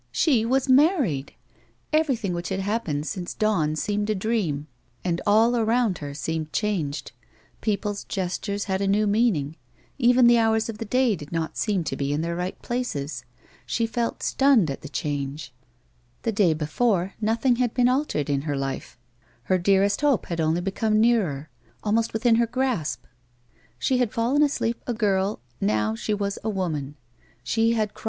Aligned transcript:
She 0.11 0.45
was 0.45 0.67
married 0.67 1.35
1 1.91 1.99
Everything 2.01 2.33
which 2.33 2.49
had 2.49 2.59
happened 2.61 3.05
since 3.05 3.35
dawn 3.35 3.75
seemed 3.75 4.09
a 4.09 4.15
dream, 4.15 4.65
and 5.05 5.21
all 5.27 5.55
around 5.55 5.99
her 5.99 6.15
seemed 6.15 6.51
changed; 6.51 7.11
people's 7.61 8.03
gestures 8.05 8.63
had 8.63 8.81
a 8.81 8.87
new 8.87 9.05
meaning; 9.05 9.57
even 9.99 10.25
the 10.25 10.39
hours 10.39 10.69
of 10.69 10.79
the 10.79 10.85
day 10.85 11.15
did 11.15 11.31
not 11.31 11.55
seem 11.55 11.83
to 11.83 11.95
be 11.95 12.11
in 12.11 12.21
their 12.21 12.35
right 12.35 12.59
places. 12.63 13.25
She 13.67 13.85
felt 13.85 14.23
stunned 14.23 14.71
at 14.71 14.81
the 14.81 14.89
change. 14.89 15.53
The 16.23 16.31
day 16.31 16.55
before 16.55 17.13
nothing 17.21 17.57
had 17.57 17.71
been 17.75 17.87
altered 17.87 18.27
in 18.27 18.41
her 18.49 18.57
life: 18.57 18.97
iier 19.49 19.61
dearest 19.61 20.01
hope 20.01 20.25
had 20.25 20.41
only 20.41 20.61
become 20.61 20.99
nearer— 20.99 21.51
almost 21.83 22.11
within 22.11 22.37
her 22.37 22.47
grasp. 22.47 23.03
She 23.77 23.99
had 23.99 24.11
fallen 24.11 24.41
asleep 24.41 24.81
a 24.87 24.95
girl, 24.95 25.41
now 25.59 25.93
she 25.93 26.15
was 26.15 26.39
a 26.43 26.49
woman. 26.49 26.95
She 27.43 27.73
had 27.73 27.93
cros. 27.93 27.99